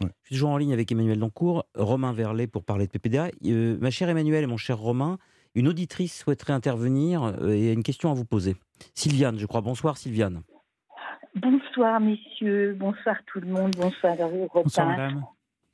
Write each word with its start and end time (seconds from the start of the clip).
Je 0.00 0.06
suis 0.24 0.34
toujours 0.34 0.50
en 0.50 0.56
ligne 0.56 0.72
avec 0.72 0.90
Emmanuel 0.92 1.18
Dancourt, 1.18 1.64
Romain 1.74 2.12
Verlet 2.12 2.46
pour 2.46 2.64
parler 2.64 2.86
de 2.86 2.90
PPDA. 2.90 3.28
Euh, 3.46 3.78
ma 3.80 3.90
chère 3.90 4.08
Emmanuel 4.08 4.44
et 4.44 4.46
mon 4.46 4.56
cher 4.56 4.78
Romain, 4.78 5.18
une 5.54 5.68
auditrice 5.68 6.18
souhaiterait 6.18 6.52
intervenir 6.52 7.22
euh, 7.24 7.54
et 7.54 7.70
a 7.70 7.72
une 7.72 7.82
question 7.82 8.10
à 8.10 8.14
vous 8.14 8.24
poser. 8.24 8.56
Sylviane, 8.94 9.38
je 9.38 9.46
crois. 9.46 9.60
Bonsoir 9.62 9.96
Sylviane. 9.96 10.42
Bonsoir 11.34 12.00
messieurs, 12.00 12.74
bonsoir 12.78 13.16
tout 13.26 13.40
le 13.40 13.48
monde, 13.48 13.74
bonsoir 13.76 14.16
Romain. 14.16 14.48
Bonsoir 14.54 14.86
madame. 14.86 15.24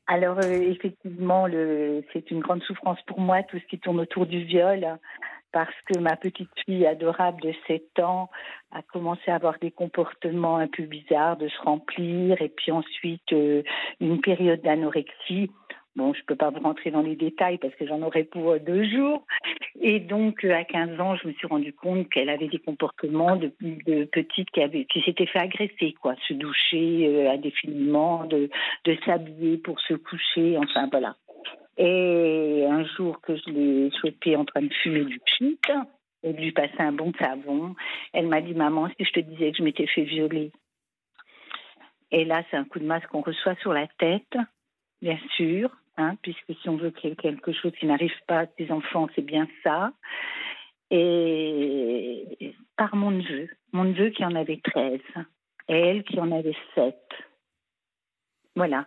Alors 0.07 0.39
euh, 0.39 0.61
effectivement, 0.61 1.47
c'est 2.13 2.31
une 2.31 2.41
grande 2.41 2.63
souffrance 2.63 2.99
pour 3.07 3.21
moi 3.21 3.43
tout 3.45 3.59
ce 3.59 3.67
qui 3.67 3.79
tourne 3.79 4.01
autour 4.01 4.27
du 4.27 4.45
viol 4.45 4.99
parce 5.53 5.75
que 5.87 5.99
ma 5.99 6.17
petite 6.17 6.51
fille 6.65 6.87
adorable 6.87 7.41
de 7.43 7.53
7 7.67 8.01
ans 8.01 8.31
a 8.73 8.83
commencé 8.83 9.31
à 9.31 9.35
avoir 9.37 9.59
des 9.61 9.71
comportements 9.71 10.57
un 10.57 10.67
peu 10.67 10.85
bizarres, 10.85 11.37
de 11.37 11.49
se 11.49 11.61
remplir, 11.61 12.41
et 12.41 12.49
puis 12.49 12.73
ensuite 12.73 13.33
euh, 13.33 13.63
une 14.01 14.21
période 14.21 14.63
d'anorexie. 14.63 15.51
Bon, 15.95 16.15
je 16.15 16.21
ne 16.21 16.25
peux 16.25 16.37
pas 16.37 16.49
vous 16.49 16.61
rentrer 16.61 16.91
dans 16.91 17.03
les 17.03 17.17
détails 17.17 17.59
parce 17.59 17.75
que 17.75 17.87
j'en 17.87 18.01
aurais 18.01 18.25
pour 18.25 18.59
deux 18.59 18.85
jours. 18.85 19.27
Et 19.83 20.01
donc, 20.01 20.43
euh, 20.43 20.55
à 20.55 20.65
15 20.65 20.99
ans, 20.99 21.17
je 21.17 21.29
me 21.29 21.35
suis 21.35 21.47
rendu 21.47 21.75
compte 21.75 22.09
qu'elle 22.09 22.31
avait 22.31 22.49
des 22.49 22.61
comportements 22.61 23.37
de, 23.37 23.53
petite 24.07 24.49
qui, 24.51 25.03
s'était 25.03 25.27
fait 25.27 25.39
agresser, 25.39 25.95
quoi. 26.01 26.15
Se 26.27 26.33
doucher 26.33 27.09
euh, 27.09 27.31
indéfiniment, 27.31 28.25
de 28.25 28.49
s'habiller 29.05 29.59
pour 29.59 29.79
se 29.81 29.93
coucher, 29.93 30.57
enfin 30.57 30.89
voilà. 30.91 31.15
Et 31.79 32.67
un 32.69 32.85
jour 32.85 33.21
que 33.21 33.37
je 33.37 33.51
l'ai 33.51 33.91
chopée 34.01 34.37
en 34.37 34.45
train 34.45 34.63
de 34.63 34.73
fumer 34.83 35.05
du 35.05 35.21
shit 35.27 35.71
et 36.23 36.33
de 36.33 36.41
lui 36.41 36.53
passer 36.53 36.81
un 36.81 36.93
bon 36.93 37.13
savon, 37.19 37.75
elle 38.13 38.29
m'a 38.29 38.41
dit 38.41 38.55
Maman, 38.55 38.89
si 38.89 39.05
je 39.05 39.13
te 39.13 39.21
disais 39.21 39.53
que 39.53 39.59
je 39.59 39.63
m'étais 39.63 39.87
fait 39.87 40.05
violer. 40.05 40.53
Et 42.11 42.25
là, 42.25 42.43
c'est 42.51 42.57
un 42.57 42.65
coup 42.65 42.79
de 42.79 42.85
masque 42.85 43.09
qu'on 43.09 43.23
reçoit 43.23 43.57
sur 43.57 43.73
la 43.73 43.87
tête, 43.99 44.37
bien 45.01 45.19
sûr, 45.35 45.71
hein, 45.97 46.17
puisque 46.23 46.55
si 46.61 46.69
on 46.69 46.77
veut 46.77 46.91
qu'il 46.91 47.11
y 47.11 47.13
ait 47.15 47.17
quelque 47.17 47.53
chose 47.53 47.73
qui 47.81 47.87
n'arrive 47.87 48.13
pas 48.27 48.41
à 48.41 48.47
ses 48.59 48.71
enfants, 48.71 49.09
c'est 49.15 49.25
bien 49.25 49.49
ça. 49.63 49.93
Et 50.91 52.55
par 52.77 52.95
mon 52.95 53.11
neveu, 53.11 53.49
mon 53.73 53.85
neveu 53.85 54.11
qui 54.11 54.25
en 54.27 54.35
avait 54.35 54.61
13, 54.63 55.01
et 55.69 55.75
elle 55.75 56.05
qui 56.05 56.21
en 56.21 56.31
avait 56.33 56.57
7. 56.75 56.95
Voilà. 58.55 58.87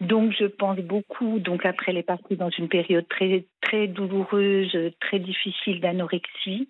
Donc 0.00 0.32
je 0.38 0.46
pense 0.46 0.78
beaucoup. 0.78 1.40
Donc 1.40 1.66
après, 1.66 1.90
elle 1.90 1.98
est 1.98 2.02
partie 2.02 2.36
dans 2.36 2.50
une 2.50 2.68
période 2.68 3.08
très 3.08 3.44
très 3.60 3.88
douloureuse, 3.88 4.76
très 5.00 5.18
difficile 5.18 5.80
d'anorexie. 5.80 6.68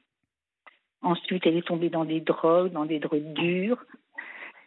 Ensuite, 1.03 1.47
elle 1.47 1.57
est 1.57 1.67
tombée 1.67 1.91
dans 1.91 2.05
des 2.05 2.21
drogues, 2.21 2.73
dans 2.73 2.87
des 2.87 2.99
drogues 2.99 3.33
dures. 3.35 3.85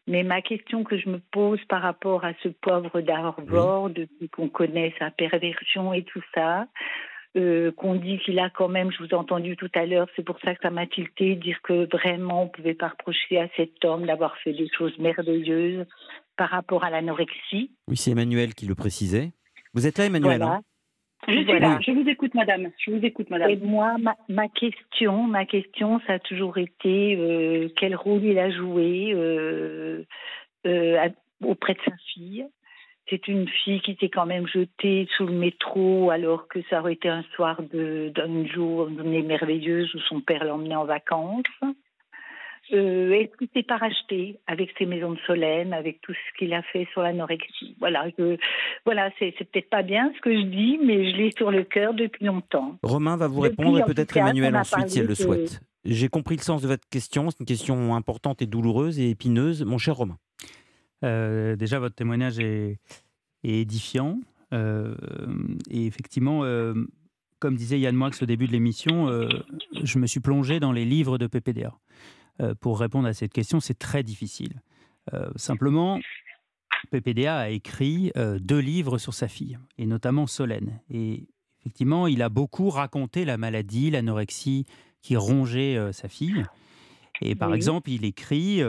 Mais 0.08 0.24
ma 0.24 0.42
question 0.42 0.84
que 0.84 0.98
je 0.98 1.10
me 1.10 1.20
pose 1.32 1.64
par 1.66 1.82
rapport 1.82 2.26
à 2.26 2.34
ce 2.42 2.50
pauvre 2.50 3.02
Darvor, 3.02 3.90
depuis 3.90 4.30
qu'on 4.30 4.50
connaît 4.50 4.94
sa 4.98 5.12
perversion 5.12 5.94
et 5.94 6.04
tout 6.04 6.24
ça, 6.34 6.68
euh, 7.38 7.72
qu'on 7.72 7.96
dit 7.96 8.18
qu'il 8.20 8.40
a 8.40 8.50
quand 8.50 8.68
même, 8.68 8.92
je 8.92 8.98
vous 8.98 9.10
ai 9.10 9.14
entendu 9.14 9.56
tout 9.56 9.70
à 9.76 9.86
l'heure, 9.86 10.08
c'est 10.16 10.26
pour 10.26 10.40
ça 10.42 10.56
que 10.56 10.62
ça 10.62 10.70
m'a 10.70 10.88
tilté, 10.88 11.36
dire 11.36 11.62
que 11.62 11.88
vraiment 11.96 12.42
on 12.44 12.46
ne 12.46 12.50
pouvait 12.50 12.74
pas 12.74 12.90
reprocher 12.90 13.40
à 13.40 13.48
cet 13.56 13.86
homme 13.86 14.06
d'avoir 14.06 14.36
fait 14.38 14.54
des 14.54 14.68
choses 14.76 14.98
merveilleuses 14.98 15.86
par 16.42 16.50
rapport 16.50 16.84
à 16.84 16.90
l'anorexie. 16.90 17.70
Oui, 17.88 17.96
c'est 17.96 18.10
Emmanuel 18.10 18.56
qui 18.56 18.66
le 18.66 18.74
précisait. 18.74 19.32
Vous 19.76 19.86
êtes 19.86 20.00
là, 20.00 20.06
Emmanuel 20.06 20.42
hein 20.42 20.62
je 21.28 21.34
suis 21.34 21.60
là, 21.60 21.78
je 21.86 21.92
vous 21.92 22.10
écoute, 22.10 22.34
madame. 22.34 22.72
Je 22.84 22.90
vous 22.90 23.06
écoute, 23.06 23.30
madame. 23.30 23.52
Et 23.52 23.58
moi, 23.58 23.96
ma, 24.28 24.48
question, 24.48 25.28
ma 25.28 25.46
question, 25.46 26.02
ça 26.08 26.14
a 26.14 26.20
toujours 26.20 26.58
été 26.58 27.16
euh, 27.16 27.70
quel 27.78 27.96
rôle 27.96 28.24
il 28.24 28.40
a 28.40 28.50
joué 28.50 29.12
euh, 29.14 30.04
auprès 31.44 31.76
de 31.76 31.80
sa 31.86 31.96
fille? 32.12 32.48
C'est 33.08 33.28
une 33.28 33.48
fille 33.48 33.82
qui 33.82 33.96
s'est 34.00 34.10
quand 34.10 34.26
même 34.26 34.48
jetée 34.48 35.08
sous 35.16 35.28
le 35.28 35.34
métro 35.34 36.10
alors 36.10 36.48
que 36.48 36.60
ça 36.72 36.80
aurait 36.80 36.94
été 36.94 37.08
un 37.08 37.24
soir 37.36 37.62
d'un 37.72 38.46
jour, 38.48 38.88
une 38.88 38.98
journée 38.98 39.22
merveilleuse 39.22 39.94
où 39.94 40.00
son 40.00 40.22
père 40.22 40.44
l'emmenait 40.44 40.76
en 40.76 40.86
vacances. 40.86 41.46
Euh, 42.74 43.12
Est-ce 43.12 43.38
qu'il 43.38 43.50
s'est 43.54 43.64
pas 43.64 43.78
racheté 43.78 44.40
avec 44.48 44.74
ses 44.78 44.86
maisons 44.86 45.12
de 45.12 45.20
Solène, 45.28 45.74
avec 45.74 46.02
tout 46.02 46.14
ce 46.14 46.38
qu'il 46.38 46.54
a 46.54 46.62
fait 46.64 46.88
sur 46.92 47.02
l'anorexie 47.02 47.76
Voilà, 47.80 48.06
voilà, 48.86 49.10
c'est 49.20 49.32
peut-être 49.32 49.70
pas 49.70 49.84
bien 49.84 50.12
ce 50.16 50.22
que 50.22 50.34
je 50.34 50.46
dis, 50.46 50.80
mais 50.84 51.12
je 51.12 51.18
l'ai 51.18 51.32
sur 51.36 51.52
le 51.52 51.64
cœur 51.64 51.94
depuis 51.94 52.26
longtemps. 52.26 52.78
Romain 52.84 53.18
va 53.18 53.28
vous 53.28 53.42
répondre 53.42 53.80
et 53.80 53.84
peut-être 53.84 54.16
Emmanuel 54.16 54.56
ensuite 54.56 54.90
si 54.90 55.00
elle 55.00 55.08
le 55.08 55.16
souhaite. 55.16 55.62
J'ai 55.84 56.10
compris 56.10 56.36
le 56.36 56.42
sens 56.42 56.62
de 56.62 56.68
votre 56.68 56.88
question. 56.90 57.30
C'est 57.32 57.40
une 57.40 57.46
question 57.46 57.96
importante 57.96 58.42
et 58.42 58.46
douloureuse 58.46 59.00
et 59.00 59.10
épineuse, 59.10 59.66
mon 59.66 59.78
cher 59.78 59.96
Romain. 59.96 60.18
Euh, 61.04 61.56
déjà, 61.56 61.80
votre 61.80 61.96
témoignage 61.96 62.40
est, 62.40 62.80
édifiant. 63.44 64.20
Euh, 64.54 64.94
et 65.70 65.88
effectivement, 65.88 66.44
euh, 66.44 66.74
comme 67.40 67.56
disait 67.56 67.80
Yann 67.80 67.96
Moix 67.96 68.12
au 68.22 68.26
début 68.26 68.46
de 68.46 68.52
l'émission, 68.52 69.10
je 69.84 70.00
me 70.00 70.06
suis 70.06 70.20
plongé 70.20 70.60
dans 70.60 70.72
les 70.72 70.86
livres 70.86 71.18
de 71.18 71.26
PPDA. 71.26 71.74
Pour 72.60 72.80
répondre 72.80 73.08
à 73.08 73.14
cette 73.14 73.34
question, 73.34 73.60
c'est 73.60 73.78
très 73.78 74.04
difficile. 74.04 74.62
simplement, 75.36 76.00
PPDA 76.90 77.38
a 77.38 77.50
écrit 77.50 78.12
deux 78.40 78.60
livres 78.60 78.98
sur 78.98 79.14
sa 79.14 79.28
fille, 79.28 79.58
et 79.78 79.86
notamment 79.86 80.28
Solène. 80.28 80.80
Et 80.90 81.28
effectivement, 81.60 82.08
il 82.08 82.22
a 82.22 82.30
beaucoup 82.30 82.70
raconté 82.70 83.26
la 83.26 83.38
maladie, 83.38 83.92
l'anorexie 83.92 84.66
qui 85.02 85.16
rongeait 85.16 85.92
sa 85.94 86.08
fille. 86.08 86.46
Et 87.22 87.36
par 87.36 87.54
exemple, 87.54 87.90
il 87.90 88.06
écrit 88.06 88.64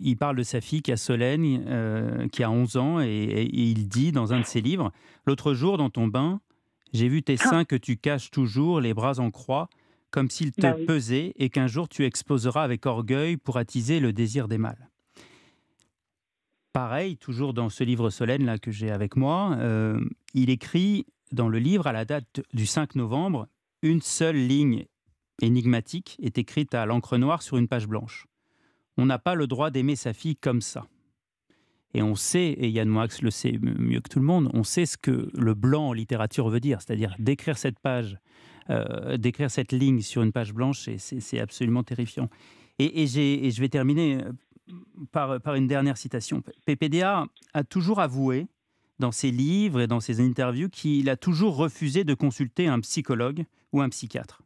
il 0.00 0.16
parle 0.16 0.36
de 0.36 0.42
sa 0.42 0.60
fille 0.60 0.82
qui 0.82 0.92
a 0.92 0.96
Solène, 0.96 1.64
euh, 1.66 2.28
qui 2.28 2.42
a 2.42 2.50
11 2.50 2.76
ans, 2.76 3.00
et, 3.00 3.48
il 3.52 3.88
dit 3.88 4.12
dans 4.12 4.32
un 4.32 4.40
de 4.40 4.46
ses 4.46 4.60
livres 4.60 4.92
L'autre 5.26 5.54
jour, 5.54 5.78
dans 5.78 5.90
ton 5.90 6.06
bain, 6.06 6.40
j'ai 6.92 7.08
vu 7.08 7.22
tes 7.22 7.36
seins 7.36 7.64
que 7.64 7.76
tu 7.76 7.96
caches 7.96 8.30
toujours, 8.30 8.80
les 8.80 8.94
bras 8.94 9.18
en 9.18 9.30
croix, 9.30 9.68
comme 10.16 10.30
s'ils 10.30 10.52
te 10.52 10.62
bah 10.62 10.74
pesaient, 10.86 11.34
et 11.36 11.50
qu'un 11.50 11.66
jour 11.66 11.90
tu 11.90 12.06
exposeras 12.06 12.64
avec 12.64 12.86
orgueil 12.86 13.36
pour 13.36 13.58
attiser 13.58 14.00
le 14.00 14.14
désir 14.14 14.48
des 14.48 14.56
mâles. 14.56 14.88
Pareil, 16.72 17.18
toujours 17.18 17.52
dans 17.52 17.68
ce 17.68 17.84
livre 17.84 18.08
Solène 18.08 18.46
là 18.46 18.56
que 18.56 18.70
j'ai 18.70 18.90
avec 18.90 19.16
moi, 19.16 19.56
euh, 19.58 20.00
il 20.32 20.48
écrit 20.48 21.04
dans 21.32 21.50
le 21.50 21.58
livre 21.58 21.86
à 21.86 21.92
la 21.92 22.06
date 22.06 22.40
du 22.54 22.64
5 22.64 22.94
novembre, 22.94 23.46
une 23.82 24.00
seule 24.00 24.36
ligne 24.36 24.86
énigmatique 25.42 26.16
est 26.22 26.38
écrite 26.38 26.74
à 26.74 26.86
l'encre 26.86 27.18
noire 27.18 27.42
sur 27.42 27.58
une 27.58 27.68
page 27.68 27.86
blanche 27.86 28.26
on 28.96 29.06
n'a 29.06 29.18
pas 29.18 29.34
le 29.34 29.46
droit 29.46 29.70
d'aimer 29.70 29.96
sa 29.96 30.12
fille 30.12 30.36
comme 30.36 30.60
ça. 30.60 30.86
Et 31.94 32.02
on 32.02 32.14
sait, 32.14 32.48
et 32.48 32.68
Yann 32.68 32.88
Moix 32.88 33.06
le 33.22 33.30
sait 33.30 33.58
mieux 33.60 34.00
que 34.00 34.08
tout 34.08 34.18
le 34.18 34.24
monde, 34.24 34.50
on 34.52 34.64
sait 34.64 34.86
ce 34.86 34.96
que 34.98 35.30
le 35.32 35.54
blanc 35.54 35.88
en 35.88 35.92
littérature 35.92 36.48
veut 36.48 36.60
dire, 36.60 36.80
c'est-à-dire 36.82 37.14
d'écrire 37.18 37.58
cette 37.58 37.78
page, 37.78 38.18
euh, 38.70 39.16
d'écrire 39.16 39.50
cette 39.50 39.72
ligne 39.72 40.00
sur 40.00 40.22
une 40.22 40.32
page 40.32 40.52
blanche, 40.52 40.88
c'est 40.98 41.40
absolument 41.40 41.82
terrifiant. 41.82 42.28
Et, 42.78 43.06
je 43.06 43.60
vais 43.60 43.68
terminer 43.68 44.22
euh, 44.22 44.32
par, 45.12 45.40
par 45.40 45.54
une 45.54 45.66
dernière 45.66 45.96
citation. 45.96 46.42
PPDA 46.64 47.26
a 47.54 47.64
toujours 47.64 48.00
avoué, 48.00 48.46
dans 48.98 49.12
ses 49.12 49.30
livres 49.30 49.80
et 49.80 49.86
dans 49.86 50.00
ses 50.00 50.20
interviews, 50.20 50.68
qu'il 50.68 51.08
a 51.10 51.16
toujours 51.16 51.56
refusé 51.56 52.04
de 52.04 52.14
consulter 52.14 52.66
un 52.66 52.80
psychologue 52.80 53.44
ou 53.72 53.80
un 53.80 53.88
psychiatre. 53.88 54.42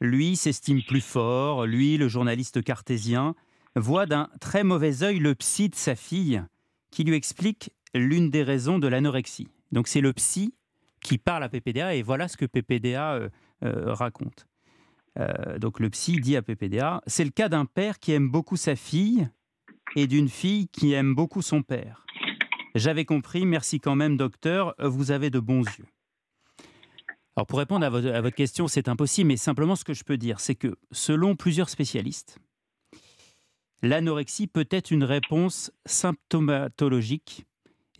Lui 0.00 0.36
s'estime 0.36 0.82
plus 0.82 1.02
fort, 1.02 1.66
lui, 1.66 1.96
le 1.96 2.08
journaliste 2.08 2.62
cartésien, 2.62 3.34
voit 3.76 4.06
d'un 4.06 4.28
très 4.40 4.64
mauvais 4.64 5.02
œil 5.02 5.18
le 5.18 5.34
psy 5.34 5.68
de 5.68 5.74
sa 5.74 5.94
fille 5.94 6.42
qui 6.90 7.04
lui 7.04 7.14
explique 7.14 7.70
l'une 7.94 8.30
des 8.30 8.42
raisons 8.42 8.78
de 8.78 8.88
l'anorexie. 8.88 9.48
Donc 9.72 9.88
c'est 9.88 10.00
le 10.00 10.12
psy 10.12 10.54
qui 11.02 11.18
parle 11.18 11.42
à 11.42 11.48
PPDA 11.48 11.94
et 11.94 12.02
voilà 12.02 12.28
ce 12.28 12.36
que 12.36 12.44
PPDA 12.44 13.14
euh, 13.14 13.28
euh, 13.64 13.92
raconte. 13.92 14.46
Euh, 15.18 15.58
donc 15.58 15.80
le 15.80 15.90
psy 15.90 16.20
dit 16.20 16.36
à 16.36 16.42
PPDA, 16.42 17.02
c'est 17.06 17.24
le 17.24 17.30
cas 17.30 17.48
d'un 17.48 17.64
père 17.64 17.98
qui 17.98 18.12
aime 18.12 18.30
beaucoup 18.30 18.56
sa 18.56 18.76
fille 18.76 19.28
et 19.96 20.06
d'une 20.06 20.28
fille 20.28 20.68
qui 20.68 20.92
aime 20.92 21.14
beaucoup 21.14 21.42
son 21.42 21.62
père. 21.62 22.06
J'avais 22.74 23.04
compris, 23.04 23.44
merci 23.44 23.80
quand 23.80 23.96
même 23.96 24.16
docteur, 24.16 24.74
vous 24.78 25.10
avez 25.10 25.30
de 25.30 25.40
bons 25.40 25.64
yeux. 25.64 25.86
Alors 27.36 27.46
pour 27.46 27.58
répondre 27.58 27.84
à 27.84 27.90
votre 27.90 28.36
question, 28.36 28.68
c'est 28.68 28.88
impossible, 28.88 29.28
mais 29.28 29.36
simplement 29.36 29.74
ce 29.74 29.84
que 29.84 29.94
je 29.94 30.04
peux 30.04 30.16
dire, 30.16 30.38
c'est 30.38 30.54
que 30.54 30.76
selon 30.92 31.34
plusieurs 31.34 31.68
spécialistes, 31.68 32.38
l'anorexie 33.82 34.46
peut 34.46 34.68
être 34.70 34.90
une 34.92 35.04
réponse 35.04 35.72
symptomatologique 35.86 37.46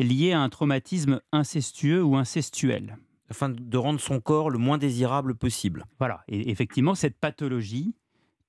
liée 0.04 0.32
à 0.32 0.40
un 0.40 0.48
traumatisme 0.48 1.20
incestueux 1.32 2.02
ou 2.02 2.16
incestuel. 2.16 2.96
Afin 3.28 3.48
de 3.48 3.78
rendre 3.78 4.00
son 4.00 4.20
corps 4.20 4.50
le 4.50 4.58
moins 4.58 4.78
désirable 4.78 5.36
possible. 5.36 5.86
Voilà, 5.98 6.24
et 6.26 6.50
effectivement, 6.50 6.94
cette 6.94 7.16
pathologie 7.16 7.94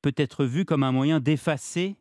peut 0.01 0.13
être 0.18 0.44
vue 0.45 0.65
comme 0.65 0.83
un 0.83 0.92
moyen 0.92 1.19
d'effacer 1.19 1.98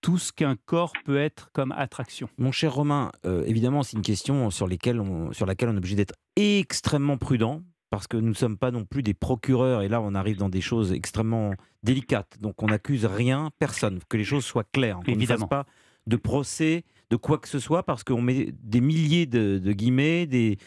tout 0.00 0.18
ce 0.18 0.32
qu'un 0.32 0.54
corps 0.54 0.92
peut 1.04 1.18
être 1.18 1.50
comme 1.52 1.72
attraction. 1.72 2.28
Mon 2.38 2.52
cher 2.52 2.72
Romain, 2.72 3.10
euh, 3.26 3.42
évidemment, 3.46 3.82
c'est 3.82 3.96
une 3.96 4.02
question 4.02 4.48
sur, 4.50 4.68
sur 4.68 5.46
laquelle 5.46 5.68
on 5.68 5.74
est 5.74 5.76
obligé 5.76 5.96
d'être 5.96 6.14
extrêmement 6.36 7.16
prudent 7.16 7.62
parce 7.90 8.06
que 8.06 8.16
nous 8.16 8.28
ne 8.28 8.34
sommes 8.34 8.58
pas 8.58 8.70
non 8.70 8.84
plus 8.84 9.02
des 9.02 9.14
procureurs, 9.14 9.82
et 9.82 9.88
là 9.88 10.00
on 10.00 10.14
arrive 10.14 10.36
dans 10.36 10.48
des 10.48 10.60
choses 10.60 10.92
extrêmement 10.92 11.54
délicates. 11.82 12.38
Donc 12.40 12.62
on 12.62 12.66
n'accuse 12.66 13.06
rien, 13.06 13.50
personne, 13.58 14.00
que 14.08 14.16
les 14.16 14.24
choses 14.24 14.44
soient 14.44 14.64
claires, 14.64 15.00
qu'on 15.04 15.16
ne 15.16 15.26
fasse 15.26 15.46
pas 15.48 15.66
de 16.06 16.16
procès 16.16 16.84
de 17.10 17.16
quoi 17.16 17.38
que 17.38 17.48
ce 17.48 17.58
soit 17.58 17.82
parce 17.82 18.04
qu'on 18.04 18.22
met 18.22 18.52
des 18.62 18.80
milliers 18.80 19.26
de, 19.26 19.72
guillemets, 19.72 20.26
des, 20.26 20.58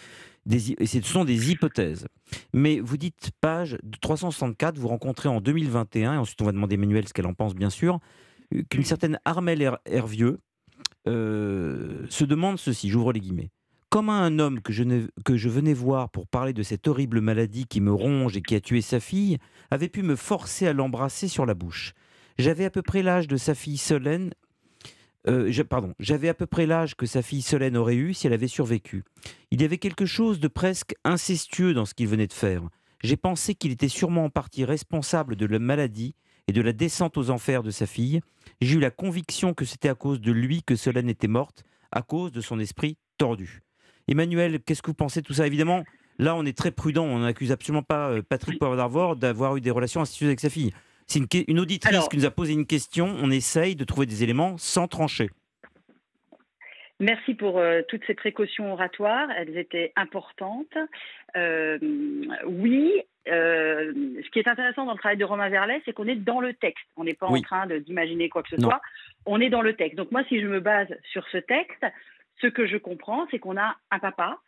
ce 0.49 1.01
sont 1.01 1.25
des 1.25 1.51
hypothèses. 1.51 2.07
Mais 2.53 2.79
vous 2.79 2.97
dites 2.97 3.31
page 3.41 3.77
364, 4.01 4.77
vous 4.77 4.87
rencontrez 4.87 5.29
en 5.29 5.41
2021, 5.41 6.15
et 6.15 6.17
ensuite 6.17 6.41
on 6.41 6.45
va 6.45 6.51
demander 6.51 6.75
à 6.75 6.77
Emmanuel 6.77 7.07
ce 7.07 7.13
qu'elle 7.13 7.27
en 7.27 7.33
pense 7.33 7.55
bien 7.55 7.69
sûr, 7.69 7.99
qu'une 8.69 8.83
certaine 8.83 9.19
Armelle 9.25 9.77
Hervieux 9.85 10.39
euh, 11.07 12.05
se 12.09 12.23
demande 12.23 12.57
ceci, 12.57 12.89
j'ouvre 12.89 13.13
les 13.13 13.19
guillemets. 13.19 13.49
Comment 13.89 14.13
un 14.13 14.39
homme 14.39 14.61
que 14.61 14.71
je, 14.71 14.83
que 15.25 15.35
je 15.35 15.49
venais 15.49 15.73
voir 15.73 16.09
pour 16.09 16.25
parler 16.25 16.53
de 16.53 16.63
cette 16.63 16.87
horrible 16.87 17.19
maladie 17.19 17.65
qui 17.65 17.81
me 17.81 17.91
ronge 17.91 18.37
et 18.37 18.41
qui 18.41 18.55
a 18.55 18.61
tué 18.61 18.79
sa 18.79 19.01
fille 19.01 19.37
avait 19.69 19.89
pu 19.89 20.01
me 20.01 20.15
forcer 20.15 20.65
à 20.65 20.73
l'embrasser 20.73 21.27
sur 21.27 21.45
la 21.45 21.55
bouche 21.55 21.93
J'avais 22.37 22.63
à 22.63 22.69
peu 22.69 22.81
près 22.81 23.03
l'âge 23.03 23.27
de 23.27 23.35
sa 23.35 23.53
fille 23.53 23.77
Solène. 23.77 24.31
Euh, 25.27 25.51
pardon, 25.69 25.93
j'avais 25.99 26.29
à 26.29 26.33
peu 26.33 26.45
près 26.45 26.65
l'âge 26.65 26.95
que 26.95 27.05
sa 27.05 27.21
fille 27.21 27.41
Solène 27.41 27.77
aurait 27.77 27.95
eu 27.95 28.13
si 28.13 28.27
elle 28.27 28.33
avait 28.33 28.47
survécu. 28.47 29.03
Il 29.51 29.61
y 29.61 29.65
avait 29.65 29.77
quelque 29.77 30.05
chose 30.05 30.39
de 30.39 30.47
presque 30.47 30.95
incestueux 31.03 31.73
dans 31.73 31.85
ce 31.85 31.93
qu'il 31.93 32.07
venait 32.07 32.27
de 32.27 32.33
faire. 32.33 32.63
J'ai 33.03 33.17
pensé 33.17 33.55
qu'il 33.55 33.71
était 33.71 33.87
sûrement 33.87 34.25
en 34.25 34.29
partie 34.29 34.65
responsable 34.65 35.35
de 35.35 35.45
la 35.45 35.59
maladie 35.59 36.15
et 36.47 36.53
de 36.53 36.61
la 36.61 36.73
descente 36.73 37.17
aux 37.17 37.29
enfers 37.29 37.63
de 37.63 37.71
sa 37.71 37.85
fille. 37.85 38.21
J'ai 38.61 38.77
eu 38.77 38.79
la 38.79 38.91
conviction 38.91 39.53
que 39.53 39.65
c'était 39.65 39.89
à 39.89 39.95
cause 39.95 40.21
de 40.21 40.31
lui 40.31 40.63
que 40.63 40.75
Solène 40.75 41.09
était 41.09 41.27
morte, 41.27 41.63
à 41.91 42.01
cause 42.01 42.31
de 42.31 42.41
son 42.41 42.59
esprit 42.59 42.97
tordu. 43.17 43.61
Emmanuel, 44.07 44.59
qu'est-ce 44.61 44.81
que 44.81 44.91
vous 44.91 44.95
pensez 44.95 45.21
de 45.21 45.25
tout 45.25 45.33
ça? 45.33 45.47
Évidemment, 45.47 45.83
là, 46.19 46.35
on 46.35 46.45
est 46.45 46.57
très 46.57 46.71
prudent. 46.71 47.05
On 47.05 47.19
n'accuse 47.19 47.51
absolument 47.51 47.83
pas 47.83 48.09
euh, 48.09 48.21
Patrick 48.21 48.59
Poivre 48.59 49.15
d'avoir 49.15 49.57
eu 49.57 49.61
des 49.61 49.71
relations 49.71 50.01
incestueuses 50.01 50.29
avec 50.29 50.39
sa 50.39 50.49
fille. 50.49 50.73
C'est 51.11 51.49
une, 51.49 51.59
auditrice 51.59 52.07
qui 52.07 52.15
nous 52.15 52.25
a 52.25 52.31
posé 52.31 52.53
une 52.53 52.65
question. 52.65 53.13
On 53.21 53.31
essaye 53.31 53.75
de 53.75 53.83
trouver 53.83 54.05
des 54.05 54.23
éléments 54.23 54.57
sans 54.57 54.87
trancher. 54.87 55.29
Merci 57.01 57.33
pour 57.33 57.57
euh, 57.57 57.81
toutes 57.89 58.03
ces 58.07 58.13
précautions 58.13 58.71
oratoires. 58.71 59.27
Elles 59.35 59.57
étaient 59.57 59.91
importantes. 59.97 60.77
Euh, 61.35 61.77
oui, 62.45 62.93
ce 63.25 64.29
qui 64.29 64.39
est 64.39 64.47
intéressant 64.47 64.85
dans 64.85 64.93
le 64.93 64.99
travail 64.99 65.17
de 65.17 65.25
Romain 65.25 65.49
Verlet, 65.49 65.81
c'est 65.83 65.91
qu'on 65.91 66.07
est 66.07 66.15
dans 66.15 66.39
le 66.39 66.53
texte. 66.53 66.85
On 66.95 67.03
n'est 67.03 67.13
pas 67.13 67.27
en 67.27 67.41
train 67.41 67.67
d'imaginer 67.67 68.29
quoi 68.29 68.41
que 68.43 68.49
ce 68.49 68.61
soit. 68.61 68.81
On 69.25 69.41
est 69.41 69.49
dans 69.49 69.61
le 69.61 69.75
texte. 69.75 69.97
Donc 69.97 70.11
moi, 70.11 70.23
si 70.29 70.39
je 70.39 70.47
me 70.47 70.61
base 70.61 70.87
sur 71.11 71.27
ce 71.33 71.39
texte, 71.39 71.85
ce 72.39 72.47
que 72.47 72.65
je 72.67 72.77
comprends, 72.77 73.27
c'est 73.31 73.39
qu'on 73.39 73.57
a 73.57 73.75
un 73.91 73.99
papa 73.99 74.39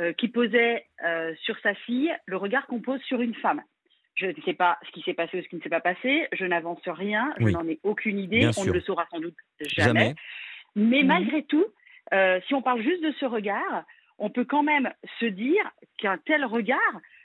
euh, 0.00 0.12
qui 0.12 0.28
posait 0.28 0.84
euh, 1.06 1.34
sur 1.42 1.58
sa 1.60 1.74
fille 1.74 2.14
le 2.26 2.36
regard 2.36 2.66
qu'on 2.66 2.80
pose 2.80 3.00
sur 3.02 3.22
une 3.22 3.34
femme. 3.34 3.62
Je 4.16 4.26
ne 4.26 4.42
sais 4.44 4.54
pas 4.54 4.78
ce 4.86 4.90
qui 4.92 5.02
s'est 5.02 5.14
passé 5.14 5.38
ou 5.38 5.42
ce 5.42 5.48
qui 5.48 5.56
ne 5.56 5.60
s'est 5.60 5.68
pas 5.68 5.80
passé, 5.80 6.26
je 6.32 6.44
n'avance 6.44 6.80
rien, 6.86 7.34
je 7.38 7.48
n'en 7.48 7.66
ai 7.68 7.78
aucune 7.82 8.18
idée, 8.18 8.50
on 8.56 8.64
ne 8.64 8.72
le 8.72 8.80
saura 8.80 9.06
sans 9.10 9.20
doute 9.20 9.36
jamais. 9.60 10.14
Mais 10.74 11.02
mhm. 11.02 11.06
malgré 11.06 11.42
tout, 11.42 11.66
euh, 12.14 12.40
si 12.46 12.54
on 12.54 12.62
parle 12.62 12.82
juste 12.82 13.02
de 13.02 13.12
ce 13.20 13.26
regard, 13.26 13.84
on 14.18 14.30
peut 14.30 14.44
quand 14.44 14.62
même 14.62 14.90
se 15.20 15.26
dire 15.26 15.70
qu'un 15.98 16.18
tel 16.18 16.44
regard, 16.44 16.78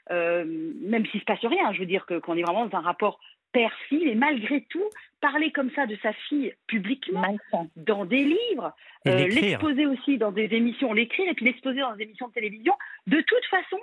même 0.09 1.05
s'il 1.05 1.17
ne 1.17 1.21
se 1.21 1.25
passe 1.25 1.45
rien, 1.45 1.71
je 1.71 1.79
veux 1.79 1.85
dire 1.85 2.05
qu'on 2.05 2.35
est 2.35 2.43
vraiment 2.43 2.65
dans 2.65 2.77
un 2.77 2.81
rapport 2.81 3.19
père-fille, 3.51 4.07
et 4.07 4.15
malgré 4.15 4.61
tout, 4.69 4.89
parler 5.19 5.51
comme 5.51 5.71
ça 5.71 5.85
de 5.85 5.97
sa 6.01 6.13
fille 6.13 6.53
publiquement, 6.67 7.37
dans 7.75 8.05
des 8.05 8.23
livres, 8.23 8.73
euh, 9.07 9.27
l'exposer 9.27 9.85
aussi 9.85 10.17
dans 10.17 10.31
des 10.31 10.53
émissions, 10.53 10.93
l'écrire 10.93 11.29
et 11.29 11.33
puis 11.33 11.45
l'exposer 11.45 11.79
dans 11.79 11.95
des 11.95 12.03
émissions 12.03 12.27
de 12.29 12.33
télévision, 12.33 12.73
de 13.07 13.21
toute 13.21 13.45
façon, 13.49 13.79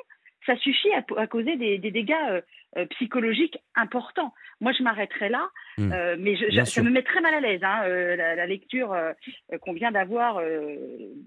ça 0.48 0.56
suffit 0.56 0.88
à, 1.16 1.26
causer 1.26 1.56
des, 1.56 1.78
dégâts 1.78 2.14
euh, 2.30 2.40
euh, 2.78 2.86
psychologiques 2.86 3.58
importants. 3.76 4.32
Moi, 4.60 4.72
je 4.76 4.82
m'arrêterai 4.82 5.28
là, 5.28 5.48
hmm. 5.76 5.92
mais 6.18 6.36
ça 6.64 6.82
me 6.82 6.90
met 6.90 7.02
très 7.02 7.20
mal 7.20 7.34
à 7.34 7.40
l'aise, 7.40 7.60
hein, 7.62 7.86
la, 7.86 8.46
lecture 8.46 8.96
qu'on 9.60 9.74
vient 9.74 9.92
d'avoir 9.92 10.40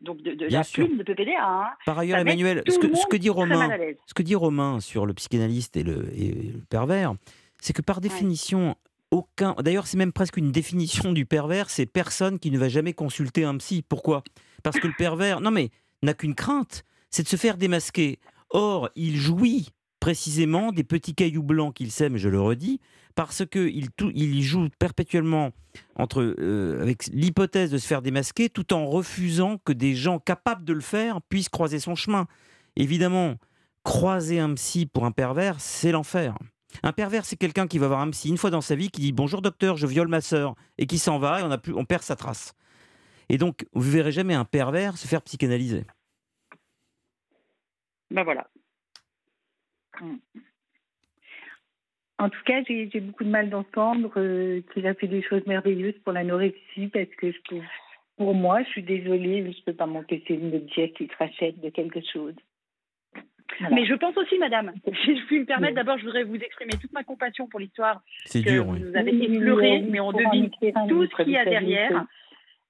donc 0.02 0.22
de, 0.22 0.48
la 0.48 0.64
plume 0.64 0.98
de 0.98 1.04
PPDA. 1.04 1.34
Hein. 1.40 1.70
Par 1.86 2.00
ailleurs, 2.00 2.20
Emmanuel, 2.20 2.64
ce 2.68 2.80
que, 2.80 2.94
ce 2.96 3.06
que, 3.06 3.16
dit 3.16 3.30
Romain, 3.30 3.70
ce 4.08 4.14
que 4.14 4.24
dit 4.24 4.36
Romain 4.36 4.80
sur 4.80 5.06
le 5.06 5.14
psychanalyste 5.14 5.78
et 5.78 5.84
le, 5.84 6.10
et 6.18 6.32
le 6.54 6.60
pervers, 6.70 7.14
c'est 7.60 7.74
que 7.74 7.82
par 7.82 8.02
définition, 8.02 8.76
aucun. 9.12 9.56
D'ailleurs, 9.60 9.88
c'est 9.88 9.98
même 9.98 10.14
presque 10.14 10.38
une 10.38 10.52
définition 10.52 11.14
du 11.14 11.26
pervers, 11.26 11.70
c'est 11.70 11.86
personne 11.86 12.40
qui 12.40 12.50
ne 12.50 12.58
va 12.58 12.70
jamais 12.70 12.94
consulter 12.94 13.44
un 13.44 13.58
psy. 13.58 13.84
Pourquoi? 13.88 14.24
Parce 14.64 14.80
que 14.80 14.88
le 14.88 14.94
pervers, 14.98 15.42
non 15.42 15.52
mais, 15.52 15.70
n'a 16.02 16.14
qu'une 16.14 16.36
crainte, 16.36 16.84
c'est 17.10 17.24
de 17.24 17.28
se 17.28 17.36
faire 17.36 17.58
démasquer. 17.58 18.20
Or, 18.52 18.90
il 18.96 19.18
jouit 19.18 19.70
précisément 20.00 20.72
des 20.72 20.84
petits 20.84 21.16
cailloux 21.16 21.44
blancs 21.44 21.74
qu'il 21.74 21.92
sème, 21.92 22.18
je 22.18 22.28
le 22.28 22.42
redis, 22.42 22.80
parce 23.16 23.46
qu'il 23.46 23.90
il 24.14 24.42
joue 24.42 24.68
perpétuellement 24.80 25.52
entre, 25.96 26.36
euh, 26.40 26.82
avec 26.82 27.08
l'hypothèse 27.08 27.72
de 27.72 27.78
se 27.78 27.88
faire 27.88 28.02
démasquer, 28.02 28.50
tout 28.50 28.74
en 28.74 28.86
refusant 28.86 29.58
que 29.64 29.72
des 29.72 29.96
gens 29.96 30.20
capables 30.20 30.66
de 30.66 30.74
le 30.74 30.82
faire 30.82 31.22
puissent 31.22 31.50
croiser 31.50 31.80
son 31.80 31.96
chemin. 31.96 32.28
Évidemment, 32.76 33.36
croiser 33.84 34.40
un 34.40 34.54
psy 34.56 34.86
pour 34.86 35.06
un 35.06 35.12
pervers, 35.12 35.60
c'est 35.60 35.92
l'enfer. 35.92 36.36
Un 36.84 36.94
pervers, 36.94 37.26
c'est 37.26 37.36
quelqu'un 37.36 37.68
qui 37.68 37.78
va 37.78 37.88
voir 37.88 38.00
un 38.00 38.10
psy 38.10 38.30
une 38.30 38.38
fois 38.38 38.50
dans 38.50 38.62
sa 38.62 38.76
vie, 38.76 38.90
qui 38.90 39.02
dit 39.02 39.12
bonjour 39.12 39.42
docteur, 39.42 39.78
je 39.78 39.88
viole 39.88 40.08
ma 40.08 40.22
sœur, 40.22 40.56
et 40.78 40.88
qui 40.88 40.98
s'en 40.98 41.20
va, 41.20 41.42
et 41.42 41.72
on, 41.74 41.86
perd 41.86 42.04
sa 42.04 42.16
trace. 42.16 42.54
Et 43.30 43.38
donc, 43.38 43.66
vous 43.74 43.90
verrez 43.92 44.12
jamais 44.12 44.34
un 44.34 44.46
pervers 44.46 44.98
se 44.98 45.08
faire 45.08 45.22
psychanalyser. 45.22 45.86
Ben 48.12 48.24
voilà. 48.24 48.48
En 52.20 52.30
tout 52.30 52.44
cas, 52.46 52.62
j'ai 52.68 53.00
beaucoup 53.00 53.24
de 53.24 53.30
mal 53.30 53.50
d'entendre 53.50 54.12
euh, 54.18 54.62
qu'il 54.74 54.86
a 54.86 54.94
fait 54.94 55.08
des 55.08 55.24
choses 55.24 55.46
merveilleuses 55.48 55.98
pour 56.04 56.14
l'anorexie, 56.14 56.88
parce 56.94 57.10
que 57.18 57.32
pour 58.18 58.36
moi, 58.36 58.62
je 58.64 58.70
suis 58.70 58.84
désolée, 58.84 59.42
je 59.42 59.58
ne 59.58 59.64
peux 59.66 59.74
pas 59.74 59.88
m'empêcher 59.88 60.38
de 60.38 60.44
me 60.44 60.60
dire 60.60 60.92
qu'il 60.96 61.08
se 61.08 61.18
rachète 61.18 61.60
de 61.60 61.70
quelque 61.70 62.00
chose. 62.14 62.36
Mais 63.72 63.86
je 63.86 63.94
pense 63.96 64.16
aussi, 64.18 64.38
madame, 64.38 64.72
si 65.04 65.18
je 65.18 65.26
puis 65.26 65.40
me 65.40 65.46
permettre, 65.46 65.76
d'abord, 65.76 65.98
je 65.98 66.06
voudrais 66.06 66.24
vous 66.24 66.36
exprimer 66.36 66.74
toute 66.80 66.94
ma 66.94 67.04
compassion 67.04 67.48
pour 67.48 67.60
l'histoire 67.60 68.02
que 68.32 68.40
dur, 68.40 68.66
vous 68.66 68.96
avez 68.96 69.24
effleurée, 69.24 69.80
mais 69.80 70.00
on 70.00 70.12
devine 70.12 70.50
tout 70.88 71.08
ce 71.08 71.24
qu'il 71.24 71.34
y 71.34 71.38
a 71.38 71.46
derrière. 71.46 72.06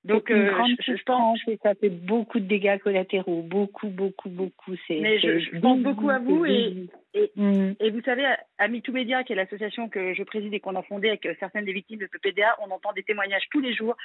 Donc, 0.03 0.31
euh, 0.31 0.51
je, 0.79 1.03
pense 1.03 1.43
que 1.43 1.51
ça 1.61 1.75
fait 1.75 1.89
beaucoup 1.89 2.39
de 2.39 2.45
dégâts 2.45 2.79
collatéraux, 2.79 3.43
beaucoup, 3.43 3.89
beaucoup, 3.89 4.29
beaucoup. 4.29 4.73
Mais 4.89 5.19
je, 5.19 5.59
pense 5.59 5.79
beaucoup 5.79 6.09
à 6.09 6.17
vous 6.17 6.43
et, 6.43 6.87
mm. 7.35 7.73
et, 7.79 7.89
vous 7.91 8.01
savez, 8.01 8.25
à 8.57 8.67
MeToo 8.67 8.93
Media, 8.93 9.23
qui 9.23 9.33
est 9.33 9.35
l'association 9.35 9.89
que 9.89 10.15
je 10.15 10.23
préside 10.23 10.55
et 10.55 10.59
qu'on 10.59 10.75
a 10.75 10.81
fondée 10.81 11.09
avec 11.09 11.27
euh, 11.27 11.35
certaines 11.39 11.65
des 11.65 11.73
victimes 11.73 11.99
de 11.99 12.07
PPDA, 12.07 12.57
on 12.65 12.71
entend 12.71 12.93
des 12.93 13.03
témoignages 13.03 13.43
tous 13.51 13.59
les 13.59 13.75
jours 13.75 13.95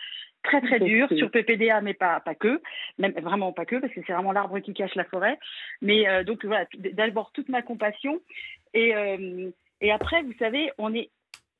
très 0.43 0.60
très 0.60 0.81
durs 0.81 1.08
sur 1.16 1.31
PPDA, 1.31 1.81
mais 1.81 1.94
pas 1.94 2.20
pas 2.20 2.34
que, 2.34 2.60
même 2.98 3.12
vraiment 3.12 3.52
pas 3.52 3.64
que, 3.64 3.76
parce 3.76 3.93
que 3.94 4.00
c'est 4.06 4.12
vraiment 4.12 4.32
l'arbre 4.32 4.58
qui 4.58 4.75
cache 4.75 4.94
la 4.96 5.04
forêt. 5.04 5.38
Mais 5.81 6.06
euh, 6.06 6.24
donc 6.24 6.44
voilà, 6.44 6.67
d'abord 6.93 7.32
toute 7.32 7.48
ma 7.48 7.62
compassion 7.62 8.20
et 8.74 8.93
et 9.81 9.93
après, 9.93 10.22
vous 10.22 10.34
savez, 10.38 10.70
on 10.76 10.94
est 10.94 11.10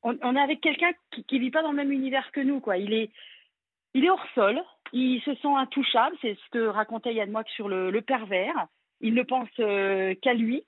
on, 0.03 0.15
on 0.21 0.35
est 0.35 0.41
avec 0.41 0.61
quelqu'un 0.61 0.91
qui, 1.11 1.23
qui 1.23 1.39
vit 1.39 1.49
pas 1.49 1.63
dans 1.63 1.71
le 1.71 1.77
même 1.77 1.91
univers 1.91 2.31
que 2.31 2.39
nous, 2.39 2.59
quoi. 2.59 2.77
Il 2.77 2.93
est 2.93 3.09
il 3.93 4.05
est 4.05 4.09
hors 4.09 4.25
sol, 4.35 4.61
il 4.93 5.21
se 5.21 5.33
sent 5.35 5.53
intouchable, 5.55 6.15
c'est 6.21 6.35
ce 6.35 6.49
que 6.51 6.67
racontait 6.67 7.13
Yann 7.13 7.31
Moix 7.31 7.43
sur 7.55 7.67
le, 7.67 8.01
pervers. 8.01 8.67
Il 9.01 9.13
ne 9.13 9.23
pense 9.23 9.49
euh, 9.59 10.15
qu'à 10.21 10.33
lui. 10.33 10.63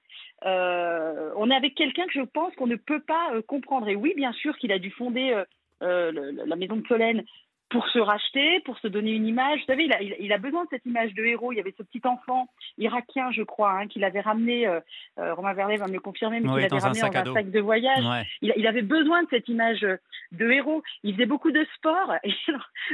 Euh, 0.45 1.31
on 1.35 1.49
est 1.49 1.55
avec 1.55 1.75
quelqu'un 1.75 2.05
que 2.05 2.13
je 2.13 2.21
pense 2.21 2.53
qu'on 2.55 2.67
ne 2.67 2.75
peut 2.75 3.01
pas 3.01 3.33
euh, 3.33 3.41
comprendre. 3.41 3.87
Et 3.87 3.95
oui, 3.95 4.13
bien 4.15 4.33
sûr 4.33 4.55
qu'il 4.57 4.71
a 4.71 4.79
dû 4.79 4.91
fonder 4.91 5.43
la 5.81 6.55
maison 6.55 6.75
de 6.75 6.85
Solène 6.87 7.23
pour 7.69 7.87
se 7.89 7.99
racheter, 7.99 8.59
pour 8.61 8.77
se 8.79 8.87
donner 8.87 9.11
une 9.11 9.27
image. 9.27 9.59
Vous 9.59 9.65
savez, 9.67 9.85
il 9.85 9.93
a, 9.93 10.01
il 10.01 10.33
a, 10.33 10.37
besoin 10.37 10.63
de 10.63 10.69
cette 10.71 10.85
image 10.85 11.13
de 11.13 11.23
héros. 11.23 11.51
Il 11.51 11.57
y 11.57 11.59
avait 11.59 11.73
ce 11.77 11.83
petit 11.83 12.01
enfant 12.03 12.47
irakien, 12.77 13.31
je 13.31 13.43
crois, 13.43 13.71
hein, 13.71 13.87
qu'il 13.87 14.03
avait 14.03 14.21
ramené, 14.21 14.67
euh, 14.67 14.79
Romain 15.17 15.53
Verlet 15.53 15.77
va 15.77 15.87
me 15.87 15.93
le 15.93 15.99
confirmer, 15.99 16.39
mais 16.39 16.49
qu'il 16.49 16.57
avait 16.57 16.67
ramené 16.79 17.01
dans 17.01 17.31
un 17.31 17.33
sac 17.33 17.51
de 17.51 17.59
voyage. 17.59 18.25
Il, 18.41 18.53
il, 18.57 18.67
avait 18.67 18.81
besoin 18.81 19.21
de 19.23 19.27
cette 19.29 19.47
image 19.47 19.85
de 20.31 20.49
héros. 20.49 20.83
Il 21.03 21.13
faisait 21.15 21.25
beaucoup 21.25 21.51
de 21.51 21.65
sport. 21.75 22.13
Et 22.23 22.33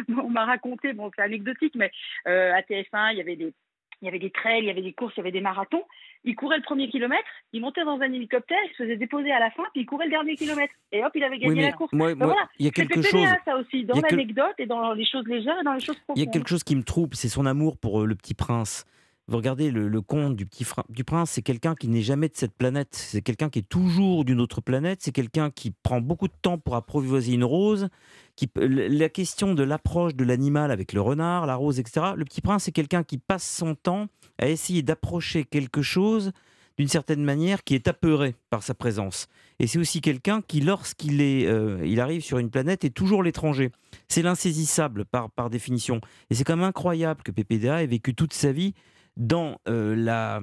on 0.09 0.29
m'a 0.29 0.45
raconté, 0.45 0.93
bon, 0.93 1.11
c'est 1.15 1.21
anecdotique, 1.21 1.75
mais 1.75 1.91
euh, 2.27 2.53
à 2.53 2.61
TF1, 2.61 3.13
il 3.13 3.17
y 3.17 3.21
avait 3.21 3.35
des 3.35 3.53
il 4.01 4.05
y 4.05 4.09
avait 4.09 4.19
des 4.19 4.29
trails, 4.29 4.59
il 4.59 4.65
y 4.65 4.69
avait 4.69 4.81
des 4.81 4.93
courses, 4.93 5.13
il 5.15 5.19
y 5.19 5.21
avait 5.21 5.31
des 5.31 5.41
marathons. 5.41 5.83
Il 6.23 6.35
courait 6.35 6.57
le 6.57 6.63
premier 6.63 6.89
kilomètre, 6.89 7.27
il 7.53 7.61
montait 7.61 7.83
dans 7.85 7.99
un 7.99 8.11
hélicoptère, 8.11 8.57
il 8.65 8.71
se 8.71 8.83
faisait 8.83 8.97
déposer 8.97 9.31
à 9.31 9.39
la 9.39 9.51
fin, 9.51 9.63
puis 9.73 9.81
il 9.81 9.85
courait 9.85 10.05
le 10.05 10.11
dernier 10.11 10.35
kilomètre. 10.35 10.73
Et 10.91 11.03
hop, 11.03 11.11
il 11.15 11.23
avait 11.23 11.37
gagné 11.37 11.61
la 11.61 11.71
course. 11.71 11.93
Moi, 11.93 12.13
voilà. 12.13 12.47
Il 12.59 12.65
y 12.65 12.69
a 12.69 12.71
quelque 12.71 13.01
chose. 13.01 13.27
ça 13.45 13.57
aussi, 13.57 13.85
dans 13.85 13.99
l'anecdote 13.99 14.55
et 14.57 14.65
dans 14.65 14.93
les 14.93 15.05
choses 15.05 15.27
légères 15.27 15.59
et 15.59 15.63
dans 15.63 15.73
les 15.73 15.79
choses 15.79 15.97
profondes. 15.99 16.17
Il 16.17 16.23
y 16.23 16.27
a 16.27 16.31
quelque 16.31 16.49
chose 16.49 16.63
qui 16.63 16.75
me 16.75 16.83
trouble, 16.83 17.15
c'est 17.15 17.29
son 17.29 17.45
amour 17.45 17.77
pour 17.77 18.01
euh, 18.01 18.05
le 18.05 18.15
petit 18.15 18.33
prince. 18.33 18.85
Vous 19.27 19.37
regardez 19.37 19.71
le, 19.71 20.01
conte 20.01 20.35
du 20.35 20.45
petit 20.45 20.65
du 20.89 21.03
prince, 21.03 21.31
c'est 21.31 21.41
quelqu'un 21.41 21.73
qui 21.73 21.87
n'est 21.87 22.03
jamais 22.03 22.29
de 22.29 22.35
cette 22.35 22.53
planète. 22.53 22.89
C'est 22.91 23.23
quelqu'un 23.23 23.49
qui 23.49 23.59
est 23.59 23.67
toujours 23.67 24.23
d'une 24.23 24.39
autre 24.39 24.61
planète. 24.61 24.99
C'est 25.01 25.11
quelqu'un 25.11 25.49
qui 25.49 25.71
prend 25.71 25.99
beaucoup 25.99 26.27
de 26.27 26.33
temps 26.43 26.59
pour 26.59 26.75
apprivoiser 26.75 27.33
une 27.33 27.43
rose. 27.43 27.89
Qui, 28.35 28.49
la 28.55 29.09
question 29.09 29.55
de 29.55 29.63
l'approche 29.63 30.13
de 30.13 30.23
l'animal 30.23 30.69
avec 30.69 30.93
le 30.93 31.01
renard, 31.01 31.47
la 31.47 31.55
rose, 31.55 31.79
etc. 31.79 32.07
Le 32.15 32.23
petit 32.23 32.41
prince, 32.41 32.65
c'est 32.65 32.71
quelqu'un 32.71 33.03
qui 33.03 33.17
passe 33.17 33.49
son 33.49 33.73
temps 33.73 34.07
à 34.37 34.47
essayer 34.47 34.83
d'approcher 34.83 35.43
quelque 35.43 35.81
chose 35.81 36.31
d'une 36.77 36.89
certaine 36.89 37.23
manière, 37.23 37.63
qui 37.63 37.73
est 37.73 37.87
apeuré 37.87 38.35
par 38.49 38.61
sa 38.61 38.73
présence. 38.73 39.27
Et 39.59 39.67
c'est 39.67 39.79
aussi 39.79 40.01
quelqu'un 40.01 40.41
qui, 40.41 40.59
lorsqu'il 40.59 41.21
est, 41.21 41.47
euh, 41.47 41.79
il 41.85 42.01
arrive 42.01 42.21
sur 42.21 42.37
une 42.37 42.49
planète, 42.49 42.83
est 42.83 42.89
toujours 42.89 43.23
l'étranger. 43.23 43.71
C'est 44.09 44.21
l'insaisissable 44.21 45.05
par, 45.05 45.31
par 45.31 45.49
définition. 45.49 46.01
Et 46.29 46.35
c'est 46.35 46.43
quand 46.43 46.57
même 46.57 46.65
incroyable 46.65 47.23
que 47.23 47.31
PPDA 47.31 47.81
ait 47.81 47.87
vécu 47.87 48.13
toute 48.13 48.33
sa 48.33 48.51
vie 48.51 48.73
dans 49.17 49.59
euh, 49.67 49.95
la, 49.95 50.41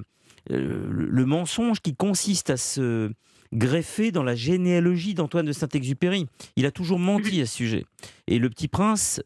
euh, 0.51 0.87
le 0.91 1.27
mensonge 1.27 1.81
qui 1.81 1.95
consiste 1.95 2.51
à 2.51 2.57
se 2.57 3.11
greffer 3.53 4.13
dans 4.13 4.23
la 4.23 4.35
généalogie 4.35 5.15
d'Antoine 5.15 5.47
de 5.47 5.53
Saint-Exupéry. 5.53 6.27
Il 6.57 6.65
a 6.67 6.71
toujours 6.71 6.99
menti 6.99 7.41
à 7.41 7.47
ce 7.47 7.55
sujet. 7.55 7.85
Et 8.27 8.39
le 8.39 8.49
petit 8.49 8.69
prince, 8.69 9.21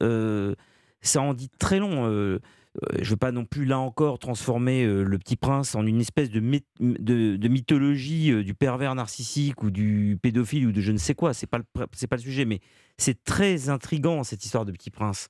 ça 1.00 1.20
en 1.20 1.34
dit 1.34 1.48
très 1.58 1.78
long. 1.78 2.40
Euh, 2.82 2.96
je 2.98 3.04
ne 3.04 3.10
veux 3.10 3.16
pas 3.16 3.32
non 3.32 3.44
plus, 3.44 3.64
là 3.64 3.78
encore, 3.78 4.18
transformer 4.18 4.84
euh, 4.84 5.02
le 5.02 5.18
petit 5.18 5.36
prince 5.36 5.74
en 5.74 5.86
une 5.86 6.00
espèce 6.00 6.30
de, 6.30 6.40
de, 6.80 7.48
mythologie 7.48 8.32
euh, 8.32 8.44
du 8.44 8.54
pervers 8.54 8.94
narcissique 8.94 9.62
ou 9.62 9.70
du 9.70 10.18
pédophile 10.20 10.66
ou 10.66 10.72
de 10.72 10.80
je 10.80 10.92
ne 10.92 10.98
sais 10.98 11.14
quoi. 11.14 11.32
Ce 11.32 11.44
n'est 11.44 11.48
pas, 11.48 11.58
le, 11.58 11.64
pas 11.64 12.16
le 12.16 12.22
sujet, 12.22 12.44
mais 12.44 12.60
c'est 12.98 13.24
très 13.24 13.68
intrigant, 13.68 14.24
cette 14.24 14.44
histoire 14.44 14.64
de 14.64 14.72
petit 14.72 14.90
prince. 14.90 15.28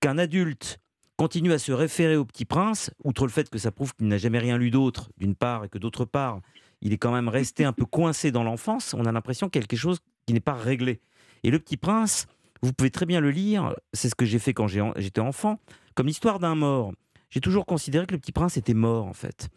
Qu'un 0.00 0.18
adulte 0.18 0.78
continue 1.16 1.52
à 1.52 1.58
se 1.58 1.72
référer 1.72 2.16
au 2.16 2.24
petit 2.24 2.44
prince, 2.44 2.90
outre 3.04 3.24
le 3.24 3.30
fait 3.30 3.48
que 3.48 3.58
ça 3.58 3.70
prouve 3.70 3.94
qu'il 3.94 4.08
n'a 4.08 4.18
jamais 4.18 4.38
rien 4.38 4.58
lu 4.58 4.70
d'autre, 4.70 5.10
d'une 5.18 5.34
part, 5.34 5.64
et 5.64 5.68
que 5.68 5.78
d'autre 5.78 6.04
part, 6.04 6.40
il 6.82 6.92
est 6.92 6.98
quand 6.98 7.12
même 7.12 7.28
resté 7.28 7.64
un 7.64 7.72
peu 7.72 7.84
coincé 7.90 8.30
dans 8.30 8.44
l'enfance, 8.44 8.94
on 8.94 9.06
a 9.06 9.12
l'impression 9.12 9.48
quelque 9.48 9.76
chose 9.76 9.98
qui 10.26 10.34
n'est 10.34 10.40
pas 10.40 10.54
réglé. 10.54 11.00
Et 11.42 11.50
le 11.50 11.58
petit 11.58 11.76
prince, 11.76 12.26
vous 12.62 12.72
pouvez 12.72 12.90
très 12.90 13.06
bien 13.06 13.20
le 13.20 13.30
lire, 13.30 13.74
c'est 13.92 14.08
ce 14.08 14.14
que 14.14 14.24
j'ai 14.24 14.38
fait 14.38 14.54
quand 14.54 14.66
j'étais 14.66 15.20
enfant, 15.20 15.60
comme 15.94 16.06
l'histoire 16.06 16.38
d'un 16.38 16.54
mort. 16.54 16.92
J'ai 17.30 17.40
toujours 17.40 17.66
considéré 17.66 18.06
que 18.06 18.14
le 18.14 18.20
petit 18.20 18.32
prince 18.32 18.56
était 18.56 18.74
mort, 18.74 19.06
en 19.06 19.12
fait. 19.12 19.48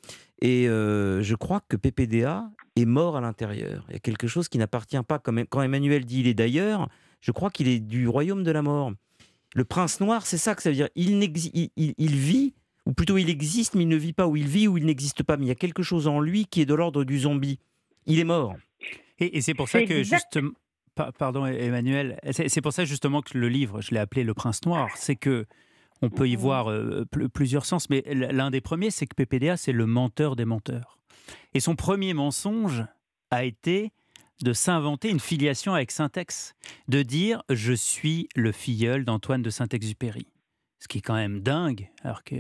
Et 0.42 0.68
euh, 0.68 1.22
je 1.22 1.36
crois 1.36 1.62
que 1.68 1.78
PPDA 1.78 2.50
est 2.76 2.86
mort 2.86 3.16
à 3.16 3.22
l'intérieur. 3.22 3.86
Il 3.90 3.94
y 3.94 3.96
a 3.96 4.00
quelque 4.00 4.28
chose 4.28 4.50
qui 4.50 4.58
n'appartient 4.58 5.02
pas, 5.08 5.20
comme 5.20 5.46
quand 5.46 5.62
Emmanuel 5.62 6.06
dit 6.06 6.22
il 6.22 6.28
est 6.28 6.34
d'ailleurs, 6.34 6.90
je 7.22 7.32
crois 7.32 7.50
qu'il 7.50 7.68
est 7.68 7.80
du 7.80 8.08
royaume 8.08 8.44
de 8.44 8.52
la 8.52 8.62
mort. 8.62 8.92
Le 9.56 9.66
prince 9.66 10.00
noir, 10.00 10.26
c'est 10.26 10.38
ça 10.38 10.56
que 10.56 10.62
ça 10.62 10.70
veut 10.70 10.76
dire. 10.76 10.90
Il, 10.96 11.24
il, 11.24 11.70
il, 11.76 12.16
vit, 12.16 12.54
ou 12.86 12.94
plutôt 12.94 13.18
il 13.18 13.30
existe, 13.30 13.76
mais 13.76 13.84
il 13.84 13.88
ne 13.88 13.96
vit 13.96 14.14
pas, 14.14 14.28
ou 14.28 14.36
il 14.36 14.48
vit, 14.48 14.68
ou 14.68 14.78
il 14.78 14.86
n'existe 14.86 15.24
pas. 15.24 15.38
Mais 15.38 15.46
il 15.46 15.50
y 15.50 15.52
a 15.52 15.56
quelque 15.56 15.84
chose 15.84 16.08
en 16.08 16.20
lui 16.20 16.46
qui 16.46 16.62
est 16.62 16.66
de 16.66 16.74
l'ordre 16.74 17.04
du 17.04 17.20
zombie. 17.20 17.60
Il 18.06 18.20
est 18.20 18.26
mort. 18.26 18.56
Et, 19.20 19.42
c'est 19.42 19.54
pour 19.54 19.68
ça 19.68 19.84
que, 19.84 20.04
justement. 20.04 20.52
Pardon, 21.18 21.46
Emmanuel. 21.46 22.20
C'est 22.32 22.62
pour 22.62 22.74
ça 22.74 22.84
justement 22.84 23.22
que 23.22 23.38
le 23.38 23.48
livre, 23.48 23.82
je 23.82 23.92
l'ai 23.92 24.00
appelé 24.00 24.24
Le 24.24 24.34
Prince 24.34 24.66
Noir. 24.66 24.90
C'est 24.96 25.16
que 25.16 25.46
on 26.02 26.10
peut 26.10 26.30
y 26.30 26.36
mmh 26.36 26.40
voir 26.40 26.74
plusieurs 27.34 27.66
sens, 27.66 27.90
mais 27.90 28.04
l'un 28.08 28.52
des 28.52 28.62
premiers, 28.62 28.92
c'est 28.92 29.06
que 29.06 29.16
PPDA, 29.16 29.58
c'est 29.58 29.72
le 29.72 29.86
menteur 29.86 30.36
des 30.36 30.46
menteurs. 30.46 30.98
Et 31.54 31.60
son 31.60 31.76
premier 31.76 32.14
mensonge 32.14 32.86
a 33.32 33.44
été 33.44 33.92
de 34.44 34.54
s'inventer 34.54 35.10
une 35.10 35.20
filiation 35.20 35.74
avec 35.74 35.92
Saint-Ex, 35.92 36.56
de 36.88 37.02
dire 37.02 37.44
je 37.50 37.74
suis 37.74 38.30
le 38.36 38.52
filleul 38.52 39.06
d'Antoine 39.06 39.42
de 39.42 39.50
Saint-Exupéry. 39.50 40.28
Ce 40.80 40.88
qui 40.88 41.00
est 41.00 41.02
quand 41.02 41.16
même 41.16 41.42
dingue, 41.42 41.90
alors 42.04 42.24
que 42.24 42.36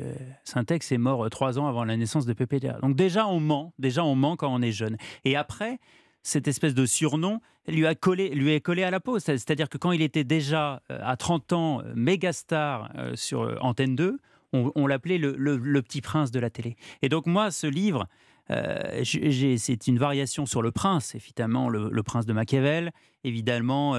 Saint-Ex 0.45 0.93
est 0.93 0.97
mort 0.97 1.29
trois 1.29 1.59
ans 1.59 1.67
avant 1.67 1.83
la 1.83 1.97
naissance 1.97 2.25
de 2.25 2.31
PPDA. 2.31 2.79
Donc 2.81 2.95
déjà 2.95 3.27
on 3.27 3.41
ment, 3.41 3.73
déjà 3.79 4.03
on 4.05 4.15
ment 4.15 4.37
quand 4.37 4.53
on 4.53 4.61
est 4.61 4.71
jeune. 4.71 4.95
Et 5.25 5.35
après, 5.35 5.79
cette 6.23 6.47
espèce 6.47 6.73
de 6.73 6.85
surnom 6.85 7.41
lui 7.67 7.85
a 7.85 7.95
collé, 7.95 8.29
lui 8.29 8.53
est 8.53 8.61
collé 8.61 8.83
à 8.83 8.91
la 8.91 8.99
peau. 8.99 9.19
C'est-à-dire 9.19 9.69
que 9.69 9.77
quand 9.77 9.91
il 9.91 10.01
était 10.01 10.23
déjà 10.23 10.81
euh, 10.91 10.99
à 11.01 11.17
30 11.17 11.53
ans 11.53 11.81
euh, 11.81 11.93
méga 11.95 12.33
star 12.33 12.91
euh, 12.97 13.15
sur 13.15 13.57
Antenne 13.61 13.95
2, 13.95 14.19
on, 14.51 14.87
l'appelait 14.87 15.19
le, 15.19 15.81
petit 15.83 16.01
prince 16.01 16.31
de 16.31 16.39
la 16.39 16.49
télé. 16.49 16.75
Et 17.03 17.09
donc 17.09 17.27
moi, 17.27 17.51
ce 17.51 17.67
livre, 17.67 18.07
c'est 18.49 19.87
une 19.87 19.97
variation 19.97 20.45
sur 20.45 20.61
le 20.61 20.71
prince, 20.71 21.15
évidemment 21.15 21.69
le, 21.69 22.03
prince 22.03 22.25
de 22.25 22.33
Machiavel, 22.33 22.91
évidemment 23.23 23.95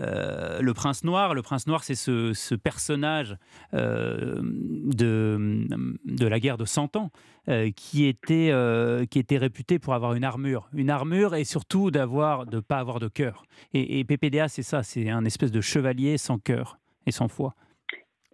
euh, 0.00 0.60
le 0.60 0.74
prince 0.74 1.04
noir. 1.04 1.34
Le 1.34 1.42
prince 1.42 1.66
noir, 1.66 1.82
c'est 1.82 1.94
ce, 1.94 2.54
personnage 2.54 3.36
euh, 3.74 4.40
de, 4.40 5.66
de 6.04 6.26
la 6.26 6.40
guerre 6.40 6.56
de 6.56 6.64
Cent 6.64 6.96
Ans 6.96 7.10
euh, 7.48 7.70
qui, 7.74 8.06
était, 8.06 8.52
qui 9.10 9.18
était 9.18 9.38
réputé 9.38 9.78
pour 9.78 9.94
avoir 9.94 10.14
une 10.14 10.24
armure. 10.24 10.68
Une 10.72 10.90
armure 10.90 11.34
et 11.34 11.44
surtout 11.44 11.90
d'avoir 11.90 12.46
de 12.46 12.60
pas 12.60 12.78
avoir 12.78 13.00
de 13.00 13.08
cœur. 13.08 13.44
Et, 13.74 14.04
PPDA, 14.04 14.48
c'est 14.48 14.62
ça, 14.62 14.82
c'est 14.82 15.08
un 15.10 15.24
espèce 15.24 15.52
de 15.52 15.60
chevalier 15.60 16.18
sans 16.18 16.38
cœur 16.38 16.78
et 17.06 17.10
sans 17.10 17.28
foi. 17.28 17.54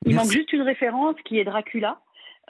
Il 0.07 0.15
manque 0.15 0.31
juste 0.31 0.53
une 0.53 0.63
référence 0.63 1.17
qui 1.25 1.39
est 1.39 1.45
Dracula. 1.45 2.01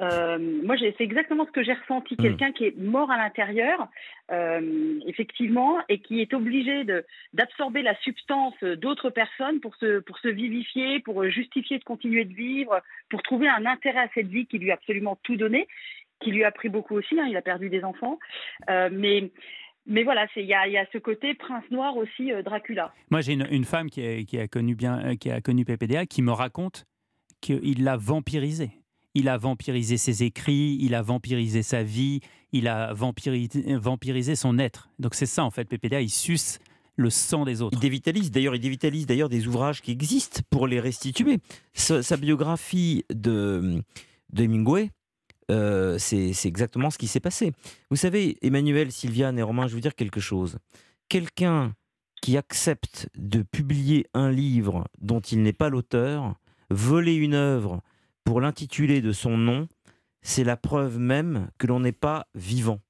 Euh, 0.01 0.39
moi, 0.65 0.77
c'est 0.79 1.01
exactement 1.01 1.47
ce 1.47 1.53
que 1.53 1.63
j'ai 1.63 1.73
ressenti. 1.73 2.15
Hmm. 2.15 2.23
Quelqu'un 2.23 2.53
qui 2.53 2.65
est 2.65 2.77
mort 2.77 3.11
à 3.11 3.17
l'intérieur, 3.17 3.89
euh, 4.31 4.99
effectivement, 5.07 5.79
et 5.89 6.01
qui 6.01 6.21
est 6.21 6.35
obligé 6.35 6.85
d'absorber 7.33 7.83
la 7.83 7.97
substance 8.01 8.55
d'autres 8.63 9.11
personnes 9.11 9.61
pour 9.61 9.75
se, 9.77 10.01
pour 10.01 10.19
se 10.19 10.29
vivifier, 10.29 11.01
pour 11.01 11.25
justifier 11.29 11.79
de 11.79 11.85
continuer 11.85 12.25
de 12.25 12.35
vivre, 12.35 12.81
pour 13.11 13.23
trouver 13.23 13.49
un 13.49 13.67
intérêt 13.67 14.01
à 14.01 14.09
cette 14.15 14.29
vie 14.29 14.47
qui 14.47 14.59
lui 14.59 14.71
a 14.71 14.75
absolument 14.75 15.19
tout 15.23 15.37
donné, 15.37 15.69
qui 16.21 16.31
lui 16.31 16.45
a 16.45 16.51
pris 16.51 16.69
beaucoup 16.69 16.95
aussi. 16.95 17.19
Hein, 17.19 17.27
il 17.29 17.37
a 17.37 17.43
perdu 17.43 17.69
des 17.69 17.85
enfants. 17.85 18.19
Euh, 18.71 18.89
mais. 18.93 19.31
Mais 19.87 20.03
voilà, 20.03 20.27
il 20.37 20.47
y 20.47 20.55
a, 20.55 20.67
y 20.67 20.79
a, 20.79 20.87
ce 20.95 20.97
côté 20.97 21.35
prince 21.35 21.71
noir 21.71 21.99
aussi, 21.99 22.33
Dracula. 22.43 22.95
Moi, 23.11 23.21
j'ai 23.21 23.35
une, 23.35 23.47
une, 23.51 23.67
femme 23.67 23.91
qui 23.91 24.01
a, 24.01 24.23
qui 24.23 24.39
a, 24.39 24.49
connu 24.49 24.75
bien, 24.75 25.15
qui 25.17 25.31
a 25.31 25.43
connu 25.43 25.67
PPDA, 25.67 26.07
qui 26.07 26.23
me 26.23 26.33
raconte 26.33 26.87
qu'il 27.43 27.85
l'a 27.85 27.99
vampirisé 27.99 28.71
il 29.15 29.29
a 29.29 29.39
vampirisé 29.39 29.97
ses 29.97 30.25
écrits, 30.25 30.77
il 30.81 30.95
a 30.95 31.03
vampirisé 31.03 31.63
sa 31.63 31.83
vie, 31.83 32.21
il 32.53 32.69
a 32.69 32.93
vampirisé, 32.93 34.37
son 34.37 34.59
être. 34.59 34.91
Donc 34.99 35.15
c'est 35.15 35.27
ça 35.27 35.45
en 35.45 35.51
fait, 35.51 35.65
PPDA, 35.65 36.01
il 36.01 36.11
suce 36.11 36.59
le 36.97 37.11
sang 37.11 37.45
des 37.45 37.63
autres. 37.63 37.77
Il 37.79 37.81
dévitalise 37.81 38.31
d'ailleurs, 38.31 38.55
il 38.55 38.61
dévitalise 38.61 39.07
d'ailleurs 39.07 39.29
des 39.29 39.47
ouvrages 39.47 39.83
qui 39.83 39.91
existent 39.91 40.41
pour 40.51 40.67
les 40.67 40.81
restituer. 40.81 41.39
Sa, 41.73 42.17
biographie 42.17 43.05
de, 43.13 43.83
Hemingway, 44.37 44.91
euh, 45.51 45.99
c'est 45.99 46.33
exactement 46.45 46.91
ce 46.91 46.99
qui 46.99 47.09
s'est 47.09 47.21
passé. 47.21 47.53
Vous 47.91 47.97
savez, 47.97 48.37
Emmanuel, 48.43 48.93
Sylviane 48.93 49.39
et 49.39 49.43
Romain, 49.43 49.67
je 49.67 49.75
vous 49.75 49.81
dire 49.81 49.95
quelque 49.95 50.21
chose. 50.21 50.59
Quelqu'un 51.09 51.75
qui 52.23 52.37
accepte 52.39 53.11
de 53.17 53.43
publier 53.43 54.07
un 54.15 54.31
livre 54.31 54.89
dont 54.99 55.21
il 55.21 55.43
n'est 55.43 55.53
pas 55.53 55.69
l'auteur, 55.69 56.37
voler 56.71 57.15
une 57.15 57.35
œuvre 57.35 57.83
pour 58.25 58.41
l'intituler 58.41 59.01
de 59.01 59.13
son 59.13 59.37
nom, 59.37 59.69
c'est 60.23 60.45
la 60.45 60.57
preuve 60.57 60.99
même 60.99 61.49
que 61.59 61.67
l'on 61.67 61.81
n'est 61.81 61.93
pas 61.93 62.27
vivant. 62.35 62.81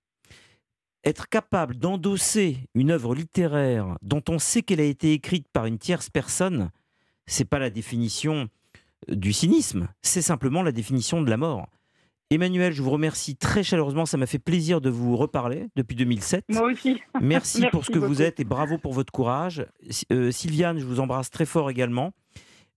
Être 1.05 1.29
capable 1.29 1.76
d'endosser 1.76 2.59
une 2.75 2.91
œuvre 2.91 3.14
littéraire 3.14 3.99
dont 4.00 4.23
on 4.29 4.38
sait 4.38 4.62
qu'elle 4.62 4.81
a 4.81 4.85
été 4.85 5.12
écrite 5.12 5.49
par 5.53 5.67
une 5.67 5.79
tierce 5.79 6.09
personne, 6.09 6.71
c'est 7.26 7.45
pas 7.45 7.59
la 7.59 7.71
définition 7.71 8.49
du 9.09 9.33
cynisme, 9.33 9.88
c'est 10.00 10.23
simplement 10.23 10.62
la 10.62 10.73
définition 10.73 11.21
de 11.21 11.29
la 11.29 11.37
mort. 11.37 11.69
Emmanuel, 12.31 12.73
je 12.73 12.83
vous 12.83 12.91
remercie 12.91 13.37
très 13.37 13.62
chaleureusement. 13.62 14.07
Ça 14.07 14.17
m'a 14.17 14.26
fait 14.26 14.38
plaisir 14.38 14.81
de 14.81 14.88
vous 14.88 15.17
reparler 15.17 15.69
depuis 15.76 15.95
2007. 15.95 16.45
Moi 16.49 16.73
aussi. 16.73 17.00
Merci, 17.21 17.67
pour 17.73 17.85
ce 17.85 17.91
que 17.91 17.99
vous 17.99 18.23
êtes 18.23 18.41
et 18.41 18.45
bravo 18.45 18.79
pour 18.79 18.93
votre 18.93 19.12
courage. 19.12 19.67
Euh, 20.11 20.31
Sylviane, 20.31 20.79
je 20.79 20.85
vous 20.85 21.00
embrasse 21.00 21.31
très 21.31 21.45
fort 21.45 21.71
également. 21.71 22.12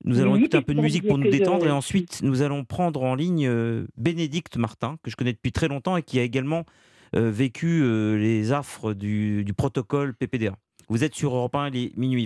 Nous 0.03 0.19
allons 0.19 0.35
écouter 0.35 0.57
un 0.57 0.61
peu 0.61 0.73
de 0.73 0.81
musique 0.81 1.07
pour 1.07 1.17
nous 1.17 1.29
détendre 1.29 1.67
et 1.67 1.71
ensuite 1.71 2.21
nous 2.23 2.41
allons 2.41 2.63
prendre 2.63 3.03
en 3.03 3.15
ligne 3.15 3.47
euh, 3.47 3.87
Bénédicte 3.97 4.57
Martin, 4.57 4.97
que 5.03 5.11
je 5.11 5.15
connais 5.15 5.33
depuis 5.33 5.51
très 5.51 5.67
longtemps 5.67 5.97
et 5.97 6.03
qui 6.03 6.19
a 6.19 6.23
également 6.23 6.65
euh, 7.15 7.31
vécu 7.31 7.81
euh, 7.83 8.15
les 8.17 8.51
affres 8.51 8.93
du, 8.93 9.43
du 9.43 9.53
protocole 9.53 10.13
PPDA. 10.13 10.55
Vous 10.89 11.03
êtes 11.03 11.15
sur 11.15 11.35
Europe 11.35 11.55
1, 11.55 11.69
il 11.69 11.77
est 11.77 11.97
minuit 11.97 12.25